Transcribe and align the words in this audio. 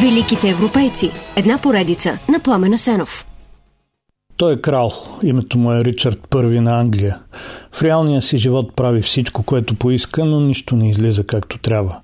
Великите 0.00 0.48
европейци. 0.48 1.10
Една 1.36 1.58
поредица 1.58 2.18
на 2.28 2.40
Пламена 2.40 2.78
Сенов. 2.78 3.26
Той 4.36 4.54
е 4.54 4.60
крал. 4.60 4.92
Името 5.22 5.58
му 5.58 5.72
е 5.72 5.84
Ричард 5.84 6.18
I 6.30 6.60
на 6.60 6.80
Англия. 6.80 7.18
В 7.72 7.82
реалния 7.82 8.22
си 8.22 8.38
живот 8.38 8.76
прави 8.76 9.02
всичко, 9.02 9.42
което 9.42 9.74
поиска, 9.74 10.24
но 10.24 10.40
нищо 10.40 10.76
не 10.76 10.90
излиза 10.90 11.24
както 11.24 11.58
трябва. 11.58 12.00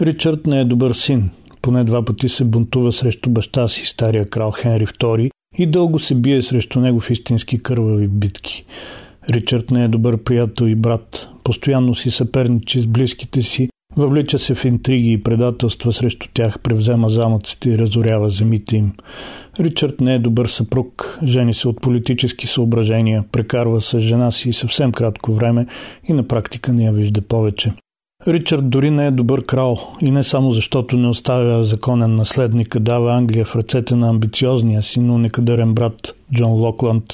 Ричард 0.00 0.46
не 0.46 0.60
е 0.60 0.64
добър 0.64 0.92
син. 0.92 1.30
Поне 1.62 1.84
два 1.84 2.04
пъти 2.04 2.28
се 2.28 2.44
бунтува 2.44 2.92
срещу 2.92 3.30
баща 3.30 3.68
си, 3.68 3.86
стария 3.86 4.26
крал 4.26 4.50
Хенри 4.50 4.86
II, 4.86 5.30
и 5.58 5.66
дълго 5.66 5.98
се 5.98 6.14
бие 6.14 6.42
срещу 6.42 6.80
него 6.80 7.00
в 7.00 7.10
истински 7.10 7.62
кървави 7.62 8.08
битки. 8.08 8.64
Ричард 9.30 9.70
не 9.70 9.84
е 9.84 9.88
добър 9.88 10.16
приятел 10.16 10.64
и 10.64 10.74
брат. 10.74 11.28
Постоянно 11.44 11.94
си 11.94 12.10
съперничи 12.10 12.80
с 12.80 12.86
близките 12.86 13.42
си 13.42 13.68
Въвлича 13.96 14.38
се 14.38 14.54
в 14.54 14.64
интриги 14.64 15.12
и 15.12 15.22
предателства 15.22 15.92
срещу 15.92 16.28
тях, 16.34 16.58
превзема 16.58 17.08
замъците 17.08 17.70
и 17.70 17.78
разорява 17.78 18.30
земите 18.30 18.76
им. 18.76 18.92
Ричард 19.60 20.00
не 20.00 20.14
е 20.14 20.18
добър 20.18 20.46
съпруг, 20.46 21.18
жени 21.24 21.54
се 21.54 21.68
от 21.68 21.80
политически 21.80 22.46
съображения, 22.46 23.24
прекарва 23.32 23.80
с 23.80 24.00
жена 24.00 24.30
си 24.30 24.52
съвсем 24.52 24.92
кратко 24.92 25.34
време 25.34 25.66
и 26.08 26.12
на 26.12 26.28
практика 26.28 26.72
не 26.72 26.84
я 26.84 26.92
вижда 26.92 27.22
повече. 27.22 27.72
Ричард 28.26 28.70
дори 28.70 28.90
не 28.90 29.06
е 29.06 29.10
добър 29.10 29.44
крал 29.44 29.78
и 30.00 30.10
не 30.10 30.22
само 30.24 30.50
защото 30.50 30.96
не 30.96 31.08
оставя 31.08 31.64
законен 31.64 32.14
наследник, 32.14 32.78
дава 32.78 33.12
Англия 33.12 33.44
в 33.44 33.56
ръцете 33.56 33.94
на 33.96 34.08
амбициозния 34.08 34.82
си, 34.82 35.00
но 35.00 35.18
некадърен 35.18 35.74
брат 35.74 36.14
Джон 36.34 36.52
Локланд, 36.52 37.04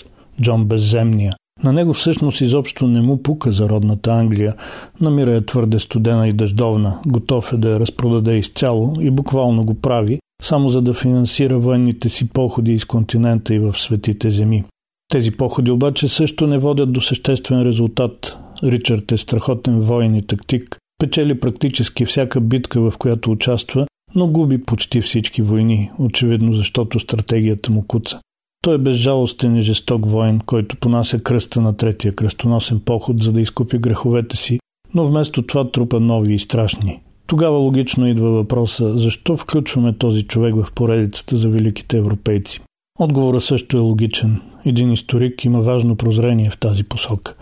Джон 0.43 0.65
Безземния. 0.65 1.35
На 1.65 1.73
него 1.73 1.93
всъщност 1.93 2.41
изобщо 2.41 2.89
не 2.89 3.01
му 3.01 3.23
пука 3.23 3.51
за 3.51 3.69
родната 3.69 4.11
Англия. 4.11 4.55
Намира 5.01 5.31
я 5.31 5.47
твърде 5.47 5.79
студена 5.79 6.29
и 6.29 6.33
дъждовна, 6.33 6.99
готов 7.07 7.53
е 7.53 7.57
да 7.57 7.71
я 7.71 7.81
разпродаде 7.81 8.37
изцяло 8.37 8.95
и 9.01 9.11
буквално 9.11 9.65
го 9.65 9.75
прави, 9.75 10.19
само 10.43 10.69
за 10.69 10.83
да 10.83 10.95
финансира 10.95 11.59
военните 11.59 12.09
си 12.09 12.29
походи 12.29 12.73
из 12.73 12.85
континента 12.85 13.55
и 13.55 13.59
в 13.59 13.79
светите 13.79 14.31
земи. 14.31 14.65
Тези 15.09 15.31
походи 15.31 15.71
обаче 15.71 16.09
също 16.09 16.47
не 16.47 16.59
водят 16.59 16.93
до 16.93 17.01
съществен 17.01 17.63
резултат. 17.63 18.39
Ричард 18.63 19.13
е 19.13 19.19
страхотен 19.19 19.81
воин 19.81 20.15
и 20.15 20.27
тактик, 20.27 20.79
печели 20.99 21.41
практически 21.41 22.05
всяка 22.05 22.41
битка, 22.41 22.81
в 22.81 22.99
която 22.99 23.31
участва, 23.31 23.87
но 24.15 24.29
губи 24.29 24.63
почти 24.63 25.01
всички 25.01 25.43
войни, 25.43 25.91
очевидно 25.99 26.53
защото 26.53 26.99
стратегията 26.99 27.73
му 27.73 27.85
куца. 27.87 28.21
Той 28.67 28.75
е 28.75 28.79
безжалостен 28.79 29.57
и 29.57 29.63
жесток 29.63 30.07
воин, 30.07 30.41
който 30.47 30.77
понася 30.77 31.19
кръста 31.19 31.61
на 31.61 31.77
третия 31.77 32.15
кръстоносен 32.15 32.81
поход, 32.81 33.23
за 33.23 33.33
да 33.33 33.41
изкупи 33.41 33.79
греховете 33.79 34.37
си, 34.37 34.59
но 34.95 35.07
вместо 35.07 35.43
това 35.43 35.71
трупа 35.71 36.01
нови 36.01 36.35
и 36.35 36.39
страшни. 36.39 37.01
Тогава 37.27 37.59
логично 37.59 38.09
идва 38.09 38.31
въпроса, 38.31 38.99
защо 38.99 39.37
включваме 39.37 39.93
този 39.93 40.23
човек 40.23 40.55
в 40.55 40.73
поредицата 40.73 41.37
за 41.37 41.49
великите 41.49 41.99
европейци. 41.99 42.61
Отговорът 42.99 43.43
също 43.43 43.77
е 43.77 43.81
логичен. 43.81 44.41
Един 44.65 44.93
историк 44.93 45.45
има 45.45 45.61
важно 45.61 45.97
прозрение 45.97 46.51
в 46.51 46.59
тази 46.59 46.85
посока. 46.85 47.35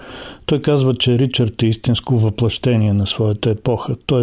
Той 0.46 0.62
казва, 0.62 0.94
че 0.94 1.18
Ричард 1.18 1.62
е 1.62 1.66
истинско 1.66 2.18
въплъщение 2.18 2.92
на 2.92 3.06
своята 3.06 3.50
епоха, 3.50 3.96
т.е. 4.06 4.22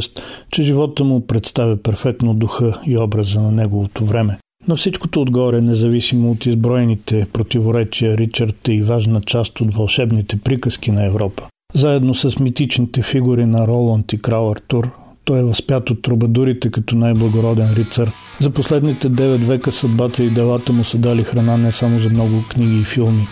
че 0.52 0.64
живота 0.64 1.04
му 1.04 1.28
представя 1.28 1.78
перфектно 1.78 2.34
духа 2.34 2.82
и 2.86 2.98
образа 2.98 3.42
на 3.42 3.52
неговото 3.52 4.06
време. 4.06 4.38
Но 4.68 4.76
всичкото 4.76 5.22
отгоре, 5.22 5.62
независимо 5.62 6.32
от 6.32 6.46
изброените 6.46 7.28
противоречия, 7.34 8.18
Ричард 8.18 8.68
е 8.68 8.74
и 8.74 8.82
важна 8.82 9.22
част 9.22 9.62
от 9.62 9.76
вълшебните 9.76 10.38
приказки 10.38 10.92
на 10.92 11.06
Европа. 11.06 11.44
Заедно 11.74 12.14
с 12.14 12.40
митичните 12.40 13.02
фигури 13.02 13.46
на 13.46 13.68
Роланд 13.68 14.14
и 14.14 14.18
Крал 14.18 14.52
Артур, 14.52 14.90
той 15.26 15.40
е 15.40 15.44
възпят 15.44 15.90
от 15.90 16.02
трубадурите 16.02 16.72
като 16.72 16.96
най-благороден 16.96 17.74
рицар. 17.74 18.12
За 18.40 18.50
последните 18.50 19.10
9 19.10 19.46
века 19.46 19.72
съдбата 19.72 20.24
и 20.24 20.30
делата 20.30 20.74
му 20.74 20.84
са 20.84 20.98
дали 20.98 21.24
храна 21.24 21.58
не 21.58 21.72
само 21.72 22.00
за 22.00 22.10
много 22.10 22.44
книги 22.50 22.82
и 22.82 22.86
филми. 22.86 23.28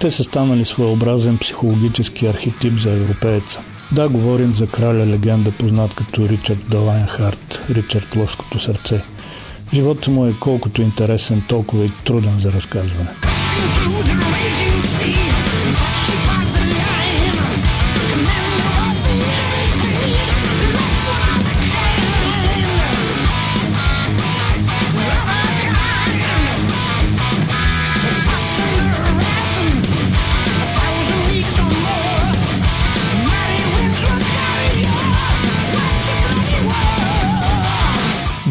Те 0.00 0.10
са 0.10 0.24
станали 0.24 0.64
своеобразен 0.64 1.38
психологически 1.38 2.26
архетип 2.26 2.72
за 2.78 2.90
европееца. 2.90 3.60
Да, 3.92 4.08
говорим 4.08 4.54
за 4.54 4.66
краля 4.66 5.06
легенда, 5.06 5.50
познат 5.50 5.94
като 5.94 6.28
Ричард 6.28 6.58
Далайнхарт, 6.70 7.66
Ричард 7.70 8.16
Лъвското 8.16 8.58
сърце– 8.58 9.02
Животът 9.74 10.06
му 10.08 10.26
е 10.26 10.34
колкото 10.40 10.82
интересен, 10.82 11.42
толкова 11.48 11.84
и 11.84 11.90
труден 12.04 12.40
за 12.40 12.52
разказване. 12.52 13.10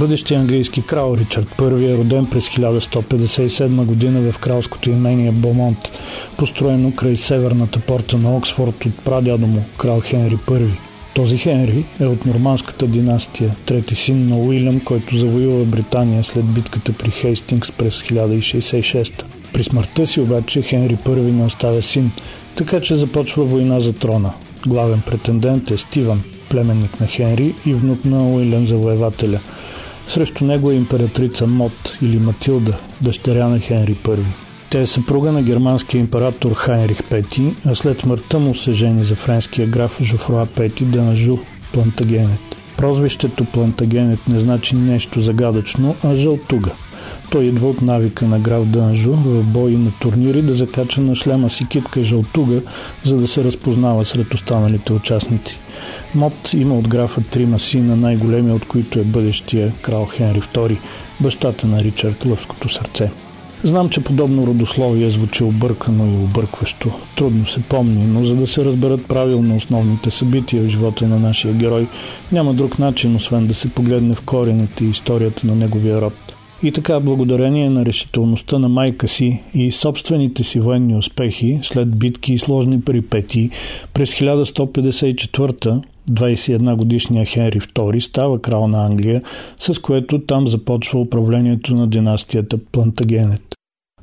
Бъдещия 0.04 0.40
английски 0.40 0.82
крал 0.82 1.18
Ричард 1.20 1.48
I 1.58 1.94
е 1.94 1.98
роден 1.98 2.26
през 2.26 2.50
1157 2.50 3.86
година 3.86 4.32
в 4.32 4.38
кралското 4.38 4.90
имение 4.90 5.32
Бомонт, 5.32 5.92
построено 6.38 6.94
край 6.94 7.18
северната 7.18 7.80
порта 7.80 8.18
на 8.18 8.36
Оксфорд 8.36 8.86
от 8.86 9.00
прадядо 9.06 9.48
му, 9.48 9.64
крал 9.78 10.02
Хенри 10.02 10.38
I. 10.38 10.70
Този 11.16 11.38
Хенри 11.38 11.86
е 12.00 12.06
от 12.06 12.26
нормандската 12.26 12.88
династия, 12.88 13.56
трети 13.66 13.96
син 13.96 14.28
на 14.28 14.38
Уилям, 14.38 14.80
който 14.80 15.18
завоюва 15.18 15.66
Британия 15.66 16.24
след 16.24 16.46
битката 16.46 16.94
при 16.94 17.12
Хейстингс 17.12 17.72
през 17.72 18.02
1066. 18.02 19.24
При 19.54 19.64
смъртта 19.64 20.08
си 20.08 20.20
обаче 20.20 20.62
Хенри 20.62 20.98
I 20.98 21.32
не 21.32 21.46
оставя 21.46 21.82
син, 21.82 22.12
така 22.56 22.82
че 22.82 22.96
започва 22.96 23.44
война 23.44 23.80
за 23.80 23.94
трона. 23.94 24.34
Главен 24.68 25.02
претендент 25.06 25.72
е 25.72 25.78
Стивън, 25.78 26.24
племенник 26.50 27.00
на 27.00 27.08
Хенри 27.08 27.54
и 27.66 27.74
внук 27.74 28.06
на 28.06 28.30
Уилям 28.30 28.68
завоевателя– 28.68 29.40
Срещу 30.08 30.46
него 30.46 30.72
е 30.72 30.76
императрица 30.76 31.48
Мот 31.48 31.98
или 32.02 32.20
Матилда, 32.20 32.78
дъщеря 33.02 33.48
на 33.48 33.60
Хенри 33.60 33.96
I. 33.96 34.18
Тя 34.70 34.80
е 34.80 34.86
съпруга 34.86 35.32
на 35.32 35.42
германския 35.42 36.00
император 36.00 36.54
Хайнрих 36.54 37.02
V, 37.02 37.54
а 37.66 37.76
след 37.76 38.00
смъртта 38.00 38.40
му 38.40 38.56
се 38.56 38.74
жени 38.74 39.04
за 39.04 39.16
френския 39.16 39.68
граф 39.68 39.98
Жофруа 40.02 40.46
V 40.46 40.84
Денажу 40.84 41.38
Плантагенет. 41.74 42.56
Прозвището 42.78 43.46
Плантагенет 43.46 44.20
не 44.28 44.40
значи 44.40 44.76
нещо 44.76 45.22
загадъчно, 45.22 45.96
а 46.04 46.16
жълтуга– 46.16 46.72
той 47.30 47.44
идва 47.44 47.70
от 47.70 47.82
навика 47.82 48.26
на 48.26 48.40
граф 48.40 48.66
Данжу 48.66 49.12
в 49.12 49.44
бои 49.44 49.76
на 49.78 49.92
турнири 50.00 50.42
да 50.42 50.54
закача 50.54 51.02
на 51.02 51.16
шлема 51.16 51.50
си 51.50 51.68
китка 51.68 52.04
жълтуга, 52.04 52.62
за 53.04 53.18
да 53.18 53.28
се 53.28 53.44
разпознава 53.44 54.06
сред 54.06 54.34
останалите 54.34 54.94
участници. 54.94 55.60
Мот 56.16 56.54
има 56.54 56.76
от 56.76 56.88
графа 56.88 57.22
трима 57.22 57.60
сина, 57.60 57.96
най-големия 57.96 58.56
от 58.56 58.66
които 58.66 59.00
е 59.00 59.04
бъдещия 59.04 59.74
крал 59.82 60.06
Хенри 60.06 60.42
II, 60.42 60.78
бащата 61.20 61.68
на 61.68 61.84
Ричард 61.84 62.26
Лъвското 62.26 62.70
сърце. 62.70 63.12
Знам, 63.64 63.90
че 63.90 64.04
подобно 64.04 64.48
родословие 64.48 65.10
звучи 65.10 65.44
объркано 65.44 66.06
и 66.06 66.24
объркващо. 66.24 66.92
Трудно 67.16 67.48
се 67.48 67.62
помни, 67.62 68.06
но 68.06 68.26
за 68.26 68.36
да 68.36 68.48
се 68.48 68.66
разберат 68.66 69.08
правилно 69.08 69.56
основните 69.56 70.10
събития 70.10 70.64
в 70.64 70.68
живота 70.68 71.08
на 71.08 71.20
нашия 71.20 71.54
герой, 71.54 71.88
няма 72.32 72.54
друг 72.54 72.80
начин, 72.80 73.16
освен 73.16 73.48
да 73.48 73.54
се 73.54 73.70
погледне 73.70 74.16
в 74.16 74.22
корените 74.22 74.86
и 74.86 74.90
историята 74.90 75.48
на 75.48 75.56
неговия 75.56 76.02
род. 76.02 76.34
И 76.64 76.72
така, 76.72 77.00
благодарение 77.00 77.70
на 77.70 77.86
решителността 77.86 78.60
на 78.60 78.70
майка 78.70 79.08
си 79.08 79.42
и 79.54 79.72
собствените 79.72 80.44
си 80.44 80.60
военни 80.60 80.96
успехи, 80.96 81.60
след 81.64 81.96
битки 81.98 82.34
и 82.34 82.40
сложни 82.40 82.82
перипетии, 82.82 83.50
през 83.94 84.12
1154 84.12 85.84
21 86.12 86.76
годишния 86.76 87.26
Хенри 87.26 87.60
II 87.60 88.00
става 88.00 88.42
крал 88.42 88.68
на 88.68 88.86
Англия, 88.86 89.22
с 89.60 89.82
което 89.82 90.20
там 90.20 90.48
започва 90.48 91.00
управлението 91.00 91.76
на 91.76 91.88
династията 91.88 92.58
Плантагенет. 92.72 93.56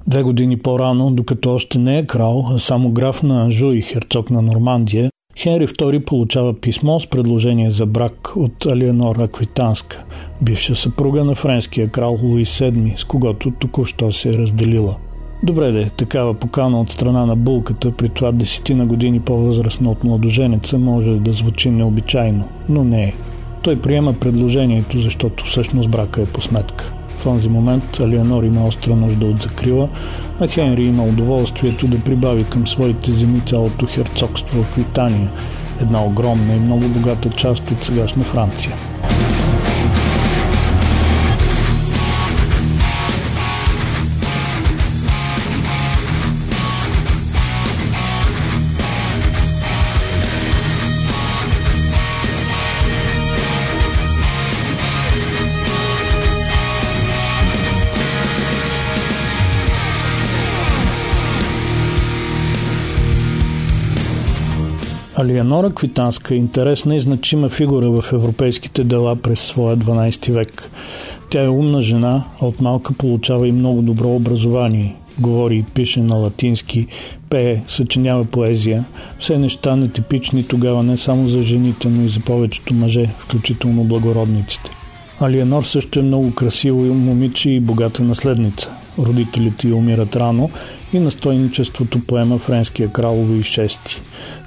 Две 0.07 0.23
години 0.23 0.59
по-рано, 0.59 1.11
докато 1.11 1.55
още 1.55 1.79
не 1.79 1.99
е 1.99 2.07
крал, 2.07 2.47
а 2.51 2.59
само 2.59 2.91
граф 2.91 3.23
на 3.23 3.43
Анжу 3.43 3.73
и 3.73 3.83
херцог 3.83 4.31
на 4.31 4.43
Нормандия, 4.43 5.11
Хенри 5.43 5.67
II 5.67 6.05
получава 6.05 6.55
писмо 6.55 7.01
с 7.01 7.07
предложение 7.07 7.71
за 7.71 7.87
брак 7.87 8.33
от 8.37 8.67
Алиенор 8.67 9.17
Аквитанска, 9.17 10.05
бивша 10.43 10.77
съпруга 10.77 11.25
на 11.25 11.35
френския 11.35 11.89
крал 11.89 12.19
Луи 12.23 12.45
VII, 12.45 12.97
с 12.97 13.05
когото 13.05 13.51
току-що 13.51 14.13
се 14.13 14.29
е 14.29 14.39
разделила. 14.39 14.97
Добре 15.43 15.73
де, 15.73 15.91
такава 15.91 16.35
покана 16.35 16.81
от 16.81 16.91
страна 16.91 17.27
на 17.27 17.37
булката, 17.37 17.93
при 17.93 18.09
това 18.09 18.33
десетина 18.33 18.87
години 18.87 19.21
по-възрастна 19.21 19.91
от 19.91 20.05
младоженеца, 20.05 20.79
може 20.79 21.11
да 21.11 21.33
звучи 21.33 21.71
необичайно, 21.71 22.49
но 22.69 22.85
не 22.85 23.05
е. 23.05 23.15
Той 23.63 23.81
приема 23.81 24.13
предложението, 24.13 25.01
защото 25.01 25.45
всъщност 25.45 25.91
брака 25.91 26.23
е 26.23 26.27
по 26.27 26.41
сметка. 26.41 26.93
В 27.21 27.23
този 27.23 27.49
момент 27.49 28.01
Алианор 28.01 28.43
има 28.43 28.67
остра 28.67 28.97
нужда 28.97 29.27
от 29.27 29.43
закрила, 29.43 29.89
а 30.41 30.47
Хенри 30.47 30.85
има 30.85 31.05
удоволствието 31.05 31.87
да 31.87 32.01
прибави 32.01 32.45
към 32.45 32.67
своите 32.67 33.13
земи 33.13 33.41
цялото 33.41 33.87
херцогство 33.87 34.61
Аквитания, 34.61 35.29
една 35.81 36.05
огромна 36.05 36.55
и 36.55 36.61
много 36.61 36.89
богата 36.89 37.31
част 37.31 37.71
от 37.71 37.85
сегашна 37.85 38.25
Франция. 38.25 38.75
Алиенора 65.21 65.71
Квитанска 65.71 66.35
е 66.35 66.39
интересна 66.39 66.97
и 66.97 67.01
значима 67.01 67.49
фигура 67.49 67.91
в 67.91 68.13
европейските 68.13 68.85
дела 68.85 69.17
през 69.17 69.41
своя 69.41 69.77
12 69.77 70.33
век. 70.33 70.71
Тя 71.31 71.45
е 71.45 71.49
умна 71.49 71.83
жена, 71.83 72.25
а 72.43 72.47
от 72.47 72.61
малка 72.61 72.93
получава 72.93 73.49
и 73.49 73.53
много 73.53 73.83
добро 73.83 74.09
образование. 74.09 74.97
Говори 75.19 75.57
и 75.57 75.65
пише 75.75 76.01
на 76.01 76.15
латински, 76.15 76.87
пее, 77.31 77.63
съчинява 77.69 78.25
поезия. 78.25 78.85
Все 79.19 79.39
неща 79.39 79.77
нетипични 79.77 80.45
тогава 80.45 80.83
не 80.83 80.97
само 80.97 81.29
за 81.29 81.43
жените, 81.43 81.89
но 81.89 82.05
и 82.05 82.09
за 82.09 82.21
повечето 82.21 82.75
мъже, 82.75 83.07
включително 83.19 83.85
благородниците. 83.85 84.71
Алиенор 85.21 85.63
също 85.63 85.99
е 85.99 86.03
много 86.03 86.35
красиво 86.35 86.85
и 86.85 86.91
момиче 86.91 87.51
и 87.51 87.61
богата 87.61 88.03
наследница. 88.03 88.71
Родителите 88.99 89.69
й 89.69 89.73
умират 89.73 90.17
рано 90.17 90.51
и 90.93 90.99
настойничеството 90.99 92.01
поема 92.07 92.39
френския 92.39 92.93
крал 92.93 93.17
Луи 93.17 93.41
VI. 93.41 93.99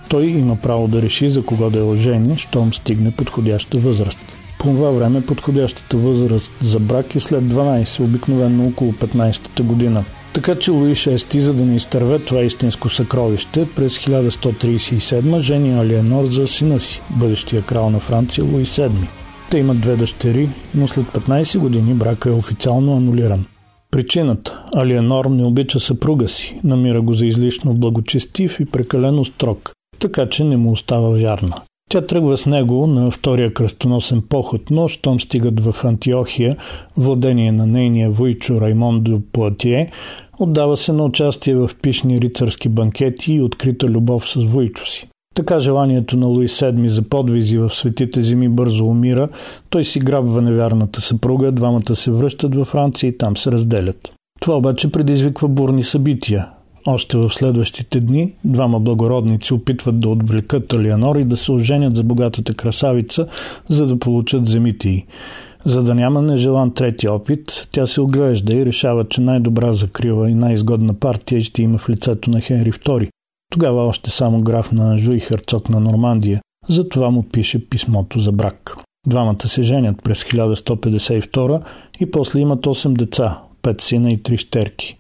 Той 0.10 0.26
има 0.26 0.56
право 0.56 0.88
да 0.88 1.02
реши 1.02 1.30
за 1.30 1.46
кого 1.46 1.70
да 1.70 1.80
е 1.80 1.84
ожени, 1.84 2.38
щом 2.38 2.74
стигне 2.74 3.12
подходяща 3.12 3.78
възраст. 3.78 4.38
По 4.60 4.70
това 4.70 4.92
време 4.92 5.22
подходящата 5.22 5.98
възраст 5.98 6.52
за 6.62 6.80
брак 6.80 7.16
е 7.16 7.20
след 7.20 7.44
12, 7.44 8.00
обикновено 8.00 8.68
около 8.68 8.92
15-та 8.92 9.64
година. 9.64 10.04
Така 10.34 10.56
че 10.56 10.72
Луи 10.72 10.96
VI, 10.96 11.40
за 11.40 11.54
да 11.54 11.66
не 11.66 11.76
изтърве 11.76 12.20
това 12.20 12.42
истинско 12.42 12.90
съкровище, 12.90 13.68
през 13.76 13.98
1137 13.98 15.40
жени 15.40 15.80
Алиенор 15.80 16.26
за 16.26 16.48
сина 16.48 16.80
си, 16.80 17.02
бъдещия 17.10 17.62
крал 17.62 17.90
на 17.90 18.00
Франция 18.00 18.44
Луи 18.44 18.66
VII. 18.66 19.08
Те 19.52 19.58
имат 19.58 19.82
две 19.82 19.96
дъщери, 19.96 20.50
но 20.76 20.88
след 20.88 21.06
15 21.06 21.58
години 21.58 21.94
брака 21.94 22.30
е 22.30 22.34
официално 22.34 22.98
анулиран. 22.98 23.46
Причината– 23.92 24.64
Алиенор 24.76 25.26
не 25.26 25.44
обича 25.44 25.80
съпруга 25.80 26.28
си, 26.28 26.60
намира 26.64 27.02
го 27.02 27.14
за 27.14 27.26
излишно 27.26 27.74
благочестив 27.74 28.60
и 28.60 28.66
прекалено 28.66 29.26
строг, 29.26 29.72
така 30.04 30.30
че 30.30 30.44
не 30.44 30.58
му 30.58 30.72
остава 30.72 31.10
вярна. 31.10 31.62
Тя 31.90 32.02
тръгва 32.02 32.38
с 32.38 32.46
него 32.46 32.88
на 32.88 33.12
втория 33.12 33.54
кръстоносен 33.54 34.22
поход, 34.22 34.62
но 34.72 34.88
щом 34.88 35.20
стигат 35.20 35.60
в 35.60 35.76
Антиохия, 35.84 36.58
владение 36.98 37.52
на 37.52 37.68
нейния 37.68 38.12
войчо 38.12 38.62
Раймон 38.62 39.04
де 39.04 39.20
Пуатие, 39.32 39.92
отдава 40.40 40.78
се 40.78 40.92
на 40.92 41.04
участие 41.04 41.56
в 41.56 41.70
пишни 41.82 42.22
рицарски 42.22 42.70
банкети 42.70 43.34
и 43.34 43.42
открита 43.42 43.88
любов 43.88 44.30
с 44.30 44.44
войчо 44.44 44.86
си. 44.86 45.08
Така 45.36 45.60
желанието 45.60 46.18
на 46.18 46.28
Луи 46.28 46.48
VII 46.48 46.88
за 46.88 47.02
подвизи 47.02 47.58
в 47.58 47.70
светите 47.70 48.22
земи 48.22 48.50
бързо 48.50 48.86
умира, 48.86 49.30
той 49.70 49.84
си 49.84 50.00
грабва 50.00 50.42
невярната 50.42 51.02
съпруга, 51.02 51.52
двамата 51.52 51.96
се 51.96 52.12
връщат 52.12 52.56
във 52.56 52.68
Франция 52.68 53.08
и 53.08 53.18
там 53.18 53.38
се 53.38 53.52
разделят. 53.52 54.14
Това 54.42 54.58
обаче 54.58 54.92
предизвиква 54.92 55.48
бурни 55.48 55.84
събития. 55.84 56.48
Още 56.86 57.18
в 57.18 57.30
следващите 57.30 58.00
дни 58.00 58.34
двама 58.46 58.80
благородници 58.80 59.54
опитват 59.54 60.00
да 60.00 60.10
отвлекат 60.10 60.74
Алианор 60.74 61.16
и 61.16 61.24
да 61.24 61.38
се 61.38 61.52
оженят 61.52 61.96
за 61.96 62.04
богатата 62.04 62.54
красавица, 62.54 63.28
за 63.70 63.88
да 63.88 64.00
получат 64.00 64.46
земите 64.46 64.90
й. 64.90 65.06
За 65.66 65.84
да 65.84 65.96
няма 65.96 66.22
нежелан 66.22 66.74
трети 66.74 67.08
опит, 67.08 67.68
тя 67.72 67.88
се 67.88 68.02
оглежда 68.02 68.54
и 68.54 68.66
решава, 68.66 69.08
че 69.08 69.22
най-добра 69.22 69.72
закрила 69.72 70.30
и 70.30 70.34
най-изгодна 70.34 70.94
партия 70.94 71.42
ще 71.42 71.62
има 71.62 71.78
в 71.78 71.90
лицето 71.90 72.30
на 72.30 72.42
Хенри 72.42 72.72
II. 72.72 73.10
Тогава 73.52 73.88
още 73.88 74.10
само 74.10 74.42
граф 74.42 74.72
на 74.72 74.92
Анжу 74.92 75.12
и 75.12 75.20
херцог 75.20 75.70
на 75.70 75.80
Нормандия. 75.80 76.42
Затова 76.70 77.10
му 77.10 77.24
пише 77.24 77.70
писмото 77.70 78.20
за 78.20 78.32
брак. 78.32 78.76
Двамата 79.08 79.48
се 79.48 79.64
женят 79.64 79.96
през 80.04 80.24
1152 80.24 81.62
и 82.00 82.12
после 82.12 82.40
имат 82.40 82.66
8 82.66 82.94
деца, 82.94 83.42
пет 83.64 83.82
сина 83.82 84.12
и 84.12 84.24
три 84.24 84.38
щерки. 84.38 84.98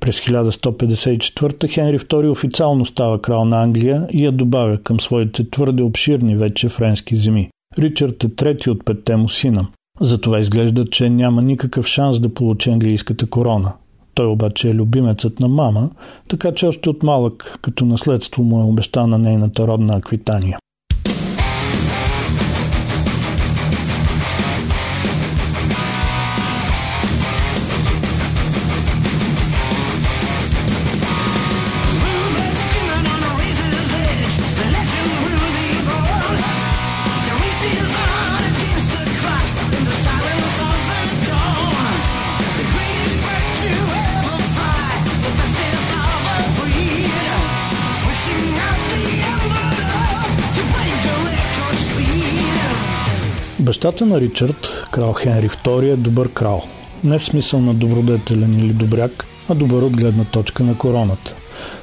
През 0.00 0.20
1154 0.20 1.70
Хенри 1.70 1.98
II 1.98 2.30
официално 2.30 2.86
става 2.86 3.22
крал 3.22 3.44
на 3.44 3.62
Англия 3.62 4.06
и 4.12 4.24
я 4.24 4.32
добавя 4.32 4.78
към 4.78 5.00
своите 5.00 5.50
твърде 5.50 5.82
обширни 5.82 6.36
вече 6.36 6.68
френски 6.68 7.16
земи. 7.16 7.50
Ричард 7.78 8.24
е 8.24 8.34
трети 8.34 8.70
от 8.70 8.84
петте 8.84 9.16
му 9.16 9.28
сина. 9.28 9.66
Затова 10.00 10.40
изглежда, 10.40 10.84
че 10.84 11.10
няма 11.10 11.42
никакъв 11.42 11.86
шанс 11.86 12.20
да 12.20 12.34
получи 12.34 12.70
английската 12.70 13.26
корона. 13.26 13.72
Той 14.14 14.26
обаче 14.26 14.68
е 14.68 14.74
любимецът 14.74 15.40
на 15.40 15.48
мама, 15.48 15.90
така 16.28 16.52
че 16.52 16.66
още 16.66 16.90
от 16.90 17.02
малък 17.02 17.58
като 17.62 17.84
наследство 17.84 18.44
му 18.44 18.60
е 18.60 18.64
обещана 18.64 19.18
нейната 19.18 19.66
родна 19.66 19.96
Аквитания. 19.96 20.58
Бащата 53.64 54.06
на 54.06 54.20
Ричард, 54.20 54.86
крал 54.90 55.12
Хенри 55.12 55.48
II, 55.48 55.92
е 55.92 55.96
добър 55.96 56.28
крал. 56.28 56.62
Не 57.04 57.18
в 57.18 57.24
смисъл 57.24 57.60
на 57.60 57.74
добродетелен 57.74 58.58
или 58.58 58.72
добряк, 58.72 59.26
а 59.48 59.54
добър 59.54 59.82
от 59.82 59.96
гледна 59.96 60.24
точка 60.24 60.62
на 60.62 60.78
короната. 60.78 61.34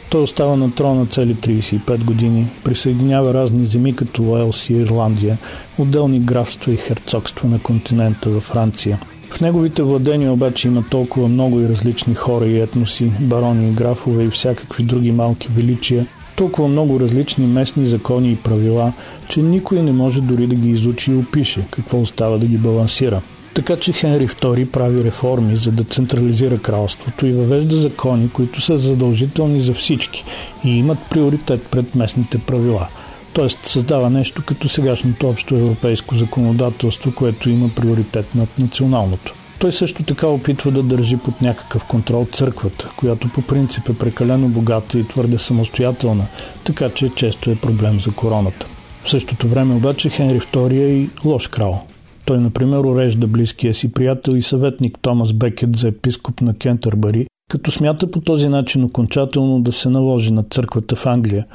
Той 0.10 0.22
остава 0.24 0.56
на 0.56 0.76
трона 0.76 1.06
цели 1.06 1.36
35 1.36 2.04
години, 2.04 2.48
присъединява 2.64 3.34
разни 3.34 3.66
земи 3.66 3.96
като 3.96 4.24
Уелс 4.24 4.70
и 4.70 4.74
Ирландия, 4.74 5.38
отделни 5.78 6.20
графства 6.20 6.74
и 6.74 6.78
херцогства 6.78 7.50
на 7.50 7.60
континента 7.60 8.30
във 8.30 8.44
Франция. 8.44 9.00
В 9.32 9.42
неговите 9.42 9.84
владения 9.84 10.32
обаче 10.32 10.68
има 10.68 10.84
толкова 10.90 11.28
много 11.28 11.60
и 11.60 11.70
различни 11.70 12.16
хора 12.16 12.46
и 12.46 12.60
етноси, 12.60 13.12
барони 13.20 13.70
и 13.70 13.74
графове 13.74 14.24
и 14.24 14.30
всякакви 14.30 14.84
други 14.84 15.12
малки 15.12 15.48
величия, 15.52 16.06
толкова 16.42 16.68
много 16.68 17.00
различни 17.00 17.48
местни 17.48 17.86
закони 17.86 18.32
и 18.32 18.36
правила, 18.36 18.94
че 19.30 19.42
никой 19.42 19.82
не 19.82 19.92
може 19.92 20.22
дори 20.22 20.48
да 20.48 20.56
ги 20.56 20.70
изучи 20.70 21.12
и 21.12 21.16
опише 21.16 21.66
какво 21.72 21.98
остава 21.98 22.38
да 22.38 22.46
ги 22.46 22.58
балансира. 22.58 23.22
Така 23.54 23.76
че 23.76 23.92
Хенри 23.92 24.28
II 24.28 24.66
прави 24.66 25.04
реформи, 25.04 25.56
за 25.56 25.72
да 25.72 25.84
централизира 25.84 26.58
кралството 26.58 27.26
и 27.26 27.34
въвежда 27.34 27.76
закони, 27.76 28.30
които 28.30 28.62
са 28.62 28.78
задължителни 28.78 29.62
за 29.62 29.74
всички 29.74 30.24
и 30.64 30.78
имат 30.78 30.98
приоритет 31.10 31.68
пред 31.72 31.96
местните 31.96 32.38
правила. 32.38 32.88
Тоест 33.34 33.60
създава 33.66 34.10
нещо 34.10 34.44
като 34.46 34.70
сегашното 34.70 35.30
общо 35.30 35.56
европейско 35.56 36.16
законодателство, 36.16 37.12
което 37.16 37.50
има 37.50 37.70
приоритет 37.76 38.36
над 38.36 38.60
националното. 38.60 39.34
Той 39.62 39.72
също 39.72 40.04
така 40.04 40.28
опитва 40.28 40.72
да 40.72 40.84
държи 40.84 41.18
под 41.18 41.42
някакъв 41.42 41.86
контрол 41.86 42.28
църквата, 42.32 42.90
която 42.98 43.30
по 43.30 43.42
принцип 43.42 43.90
е 43.90 43.98
прекалено 43.98 44.48
богата 44.48 45.00
и 45.00 45.08
твърде 45.08 45.38
самостоятелна, 45.38 46.26
така 46.64 46.90
че 46.90 47.10
често 47.16 47.52
е 47.52 47.56
проблем 47.56 48.00
за 48.00 48.12
короната. 48.12 48.66
В 49.04 49.10
същото 49.10 49.48
време 49.48 49.76
обаче 49.76 50.10
Хенри 50.10 50.40
II 50.40 50.72
е 50.72 50.94
и 50.94 51.10
лош 51.26 51.48
крал. 51.48 51.84
Той, 52.26 52.40
например, 52.40 52.78
урежда 52.78 53.28
близкия 53.28 53.74
си 53.74 53.92
приятел 53.92 54.32
и 54.32 54.42
съветник 54.42 54.98
Томас 55.02 55.34
Бекет 55.34 55.76
за 55.76 55.88
епископ 55.88 56.42
на 56.42 56.54
Кентърбари, 56.54 57.28
като 57.50 57.72
смята 57.72 58.12
по 58.12 58.22
този 58.22 58.48
начин 58.48 58.84
окончателно 58.84 59.62
да 59.62 59.72
се 59.72 59.90
наложи 59.90 60.32
на 60.32 60.44
църквата 60.44 60.96
в 60.96 61.06
Англия. 61.06 61.46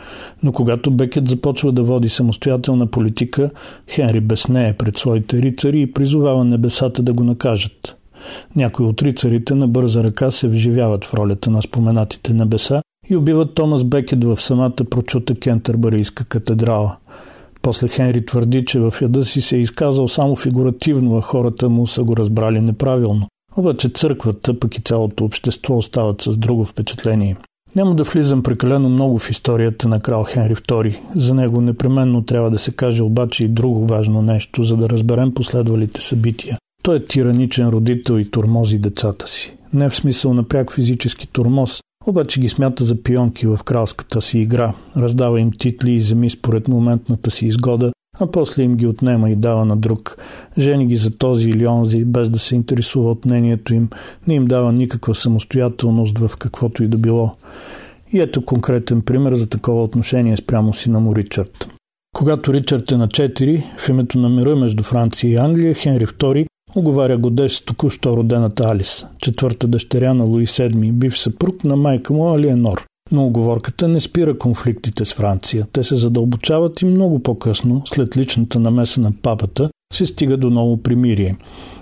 Но 0.43 0.53
когато 0.53 0.91
Бекет 0.91 1.29
започва 1.29 1.73
да 1.73 1.83
води 1.83 2.09
самостоятелна 2.09 2.87
политика, 2.87 3.51
Хенри 3.91 4.21
безнее 4.21 4.73
пред 4.73 4.97
своите 4.97 5.43
рицари 5.43 5.81
и 5.81 5.93
призовава 5.93 6.45
небесата 6.45 7.03
да 7.03 7.13
го 7.13 7.25
накажат. 7.25 7.96
Някои 8.57 8.87
от 8.87 9.03
рицарите 9.03 9.55
на 9.55 9.69
бърза 9.69 10.05
ръка 10.05 10.31
се 10.31 10.49
вживяват 10.49 11.05
в 11.05 11.15
ролята 11.15 11.51
на 11.51 11.63
споменатите 11.63 12.35
небеса 12.35 12.83
и 13.11 13.17
убиват 13.17 13.55
Томас 13.55 13.85
Бекет 13.85 14.25
в 14.25 14.41
самата 14.41 14.85
прочута 14.91 15.35
Кентербарийска 15.35 16.25
катедрала. 16.25 16.97
После 17.63 17.89
Хенри 17.89 18.27
твърди, 18.27 18.65
че 18.65 18.81
в 18.81 18.95
яда 19.03 19.25
си 19.25 19.43
се 19.43 19.57
е 19.57 19.61
изказал 19.61 20.09
само 20.09 20.37
фигуративно, 20.37 21.17
а 21.17 21.21
хората 21.21 21.69
му 21.69 21.87
са 21.87 22.03
го 22.03 22.17
разбрали 22.17 22.61
неправилно. 22.61 23.29
Обаче 23.57 23.89
църквата, 23.89 24.61
пък 24.61 24.79
и 24.79 24.83
цялото 24.83 25.25
общество 25.25 25.77
остават 25.77 26.23
с 26.23 26.37
друго 26.37 26.65
впечатление. 26.65 27.37
Няма 27.77 27.95
да 27.95 28.03
влизам 28.03 28.43
прекалено 28.43 28.89
много 28.89 29.19
в 29.19 29.31
историята 29.31 29.89
на 29.89 30.01
крал 30.01 30.25
Хенри 30.25 30.55
II. 30.55 30.99
За 31.15 31.35
него 31.35 31.61
непременно 31.61 32.23
трябва 32.23 32.51
да 32.51 32.59
се 32.59 32.73
каже 32.73 33.03
обаче 33.03 33.45
и 33.45 33.49
друго 33.49 33.87
важно 33.87 34.23
нещо, 34.23 34.65
за 34.65 34.77
да 34.77 34.89
разберем 34.89 35.35
последвалите 35.35 36.01
събития. 36.01 36.59
Той 36.87 36.97
е 36.97 37.05
тираничен 37.05 37.69
родител 37.69 38.19
и 38.19 38.31
турмози 38.31 38.79
децата 38.79 39.29
си. 39.29 39.57
Не 39.73 39.91
в 39.91 39.97
смисъл 39.97 40.35
на 40.35 40.43
пряк 40.43 40.73
физически 40.73 41.27
турмоз, 41.27 41.81
обаче 42.07 42.41
ги 42.41 42.49
смята 42.49 42.85
за 42.85 43.03
пионки 43.03 43.47
в 43.47 43.59
кралската 43.65 44.23
си 44.23 44.39
игра. 44.39 44.75
Раздава 44.97 45.41
им 45.41 45.51
титли 45.51 45.93
и 45.93 46.01
земи 46.01 46.31
според 46.31 46.69
моментната 46.69 47.31
си 47.31 47.47
изгода, 47.47 47.93
а 48.21 48.27
после 48.27 48.63
им 48.63 48.77
ги 48.77 48.87
отнема 48.87 49.31
и 49.31 49.37
дава 49.37 49.65
на 49.65 49.77
друг. 49.77 50.17
Жени 50.59 50.87
ги 50.87 50.97
за 50.97 51.11
този 51.11 51.51
или 51.51 51.67
онзи, 51.67 52.05
без 52.05 52.29
да 52.29 52.39
се 52.39 52.55
интересува 52.55 53.11
от 53.11 53.25
мнението 53.25 53.75
им, 53.75 53.91
не 54.27 54.35
им 54.35 54.45
дава 54.45 54.73
никаква 54.73 55.15
самостоятелност 55.15 56.19
в 56.19 56.31
каквото 56.39 56.85
и 56.85 56.89
да 56.89 56.99
било. 56.99 57.35
И 58.13 58.21
ето 58.21 58.45
конкретен 58.45 59.03
пример 59.03 59.35
за 59.35 59.47
такова 59.47 59.83
отношение 59.83 60.37
спрямо 60.37 60.75
сина 60.75 61.01
му 61.01 61.17
Ричард. 61.17 61.69
Когато 62.17 62.55
Ричард 62.55 62.93
е 62.93 62.97
на 62.97 63.09
4, 63.09 63.65
в 63.79 63.89
името 63.89 64.19
на 64.19 64.29
мира 64.29 64.57
между 64.57 64.83
Франция 64.83 65.31
и 65.31 65.37
Англия, 65.37 65.75
Хенри 65.75 66.07
II 66.07 66.47
оговаря 66.77 67.19
годеж 67.19 67.53
с 67.53 67.65
току-що 67.65 68.17
родената 68.17 68.65
Алис, 68.65 69.07
четвърта 69.23 69.67
дъщеря 69.67 70.15
на 70.15 70.25
Луи 70.25 70.47
VII, 70.47 70.93
бив 70.93 71.19
съпруг 71.19 71.65
на 71.65 71.77
майка 71.77 72.13
му 72.13 72.35
Алиенор. 72.35 72.87
Но 73.13 73.27
оговорката 73.27 73.89
не 73.89 74.01
спира 74.01 74.39
конфликтите 74.39 75.05
с 75.05 75.15
Франция. 75.15 75.67
Те 75.73 75.85
се 75.85 75.97
задълбочават 75.97 76.83
и 76.83 76.85
много 76.85 77.19
по-късно, 77.19 77.83
след 77.87 78.17
личната 78.17 78.61
намеса 78.61 79.01
на 79.01 79.13
папата, 79.23 79.71
се 79.93 80.07
стига 80.07 80.37
до 80.37 80.51
ново 80.51 80.77
примирие. 80.77 81.37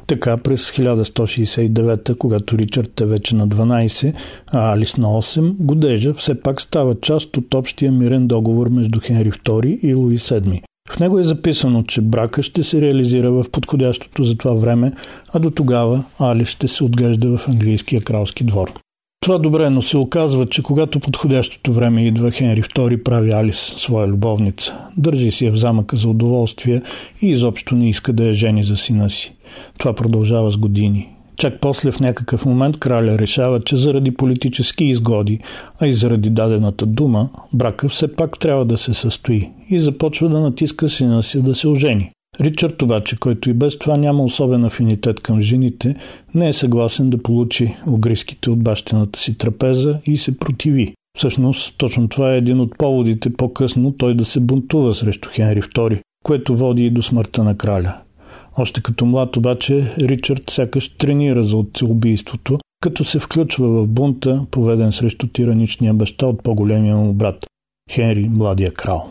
Така 0.07 0.37
през 0.37 0.71
1169, 0.71 2.17
когато 2.19 2.59
Ричард 2.59 3.01
е 3.01 3.07
вече 3.07 3.35
на 3.35 3.49
12, 3.49 4.15
а 4.53 4.73
Алис 4.73 4.97
на 4.97 5.07
8, 5.07 5.55
годежа 5.59 6.15
все 6.15 6.41
пак 6.41 6.61
става 6.61 7.01
част 7.01 7.37
от 7.37 7.55
общия 7.55 7.93
мирен 7.93 8.27
договор 8.27 8.69
между 8.69 9.01
Хенри 9.01 9.31
II 9.31 9.81
и 9.81 9.95
Луи 9.95 10.19
VII. 10.19 10.63
В 10.91 10.99
него 10.99 11.19
е 11.19 11.25
записано, 11.25 11.83
че 11.83 12.01
брака 12.01 12.43
ще 12.43 12.63
се 12.63 12.81
реализира 12.81 13.33
в 13.33 13.51
подходящото 13.51 14.25
за 14.25 14.37
това 14.37 14.55
време, 14.55 14.93
а 15.33 15.39
до 15.39 15.51
тогава 15.51 16.05
Алис 16.19 16.49
ще 16.49 16.69
се 16.69 16.85
отглежда 16.85 17.39
в 17.39 17.49
английския 17.49 18.01
кралски 18.01 18.45
двор. 18.45 18.73
Това 19.21 19.39
добре, 19.39 19.71
но 19.71 19.83
се 19.83 19.97
оказва, 19.97 20.47
че 20.47 20.63
когато 20.63 21.01
подходящото 21.01 21.73
време 21.73 22.07
идва, 22.07 22.31
Хенри 22.31 22.63
II 22.63 23.03
прави 23.03 23.33
Алис 23.33 23.57
своя 23.57 24.09
любовница. 24.09 24.75
Държи 24.97 25.31
си 25.31 25.45
я 25.47 25.53
в 25.53 25.57
замъка 25.57 25.97
за 25.97 26.09
удоволствие 26.09 26.83
и 27.23 27.31
изобщо 27.31 27.75
не 27.75 27.89
иска 27.89 28.13
да 28.13 28.25
я 28.25 28.35
жени 28.35 28.65
за 28.65 28.77
сина 28.77 29.11
си. 29.11 29.35
Това 29.79 29.93
продължава 29.93 30.51
с 30.51 30.57
години. 30.57 31.14
Чак 31.37 31.61
после 31.61 31.93
в 31.93 32.01
някакъв 32.01 32.45
момент 32.45 32.77
краля 32.79 33.19
решава, 33.19 33.61
че 33.61 33.77
заради 33.77 34.11
политически 34.11 34.85
изгоди, 34.85 35.41
а 35.81 35.87
и 35.87 35.93
заради 35.93 36.31
дадената 36.31 36.87
дума, 36.87 37.29
брака 37.53 37.89
все 37.89 38.17
пак 38.17 38.39
трябва 38.39 38.65
да 38.65 38.79
се 38.79 38.95
състои 38.95 39.51
и 39.71 39.81
започва 39.81 40.29
да 40.29 40.41
натиска 40.41 40.89
сина 40.89 41.23
си 41.23 41.43
да 41.43 41.55
се 41.55 41.69
ожени. 41.69 42.11
Ричард 42.41 42.83
обаче, 42.83 43.17
който 43.17 43.51
и 43.51 43.53
без 43.53 43.79
това 43.79 43.97
няма 43.97 44.25
особен 44.25 44.65
афинитет 44.65 45.21
към 45.21 45.41
жените, 45.41 45.97
не 46.35 46.49
е 46.49 46.53
съгласен 46.53 47.11
да 47.11 47.23
получи 47.23 47.77
огриските 47.87 48.51
от 48.51 48.63
бащината 48.63 49.19
си 49.19 49.39
трапеза 49.39 49.99
и 50.07 50.17
се 50.17 50.39
противи. 50.39 50.95
Всъщност, 51.19 51.75
точно 51.79 52.09
това 52.09 52.35
е 52.35 52.39
един 52.39 52.61
от 52.61 52.79
поводите 52.79 53.33
по-късно 53.33 53.93
той 53.93 54.15
да 54.15 54.25
се 54.25 54.41
бунтува 54.41 54.95
срещу 54.95 55.29
Хенри 55.33 55.63
II, 55.63 56.01
което 56.25 56.57
води 56.57 56.87
и 56.87 56.91
до 56.91 57.03
смъртта 57.03 57.45
на 57.45 57.57
краля. 57.57 58.04
Още 58.59 58.83
като 58.83 59.07
млад 59.07 59.37
обаче 59.37 59.95
Ричард 59.99 60.51
сякаш 60.51 60.89
тренира 60.99 61.43
за 61.43 61.57
отцелубийството, 61.57 62.59
като 62.81 63.05
се 63.05 63.19
включва 63.19 63.69
в 63.69 63.89
бунта, 63.89 64.47
поведен 64.51 64.93
срещу 64.93 65.27
тираничния 65.27 65.95
баща 65.95 66.27
от 66.27 66.43
по-големия 66.43 66.97
му 66.97 67.13
брат– 67.13 67.47
Хенри, 67.91 68.29
младия 68.29 68.73
крал. 68.75 69.11